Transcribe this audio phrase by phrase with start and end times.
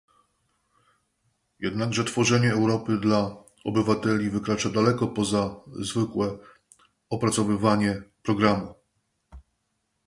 [1.59, 6.37] Jednakże tworzenie Europy dla obywateli wykracza daleko poza zwykłe
[7.09, 8.73] opracowywanie programu